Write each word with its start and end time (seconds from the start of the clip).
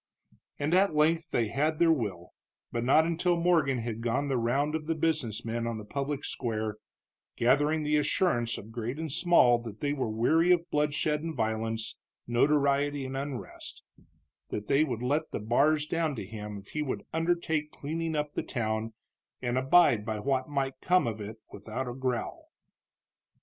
And 0.57 0.73
at 0.73 0.95
length 0.95 1.29
they 1.29 1.49
had 1.49 1.77
their 1.77 1.91
will, 1.91 2.33
but 2.71 2.83
not 2.83 3.05
until 3.05 3.39
Morgan 3.39 3.77
had 3.77 4.01
gone 4.01 4.29
the 4.29 4.37
round 4.39 4.73
of 4.73 4.87
the 4.87 4.95
business 4.95 5.45
men 5.45 5.67
on 5.67 5.77
the 5.77 5.85
public 5.85 6.25
square, 6.25 6.77
gathering 7.35 7.83
the 7.83 7.97
assurance 7.97 8.57
of 8.57 8.71
great 8.71 8.97
and 8.97 9.11
small 9.11 9.59
that 9.59 9.79
they 9.79 9.93
were 9.93 10.09
weary 10.09 10.51
of 10.51 10.67
bloodshed 10.71 11.21
and 11.21 11.35
violence, 11.37 11.97
notoriety 12.25 13.05
and 13.05 13.15
unrest; 13.15 13.83
that 14.49 14.67
they 14.67 14.83
would 14.83 15.03
let 15.03 15.29
the 15.29 15.39
bars 15.39 15.85
down 15.85 16.15
to 16.15 16.25
him 16.25 16.57
if 16.57 16.69
he 16.69 16.81
would 16.81 17.03
undertake 17.13 17.69
cleaning 17.71 18.15
up 18.15 18.33
the 18.33 18.41
town, 18.41 18.93
and 19.39 19.55
abide 19.55 20.03
by 20.03 20.17
what 20.19 20.49
might 20.49 20.81
come 20.81 21.05
of 21.05 21.21
it 21.21 21.37
without 21.51 21.87
a 21.87 21.93
growl. 21.93 22.47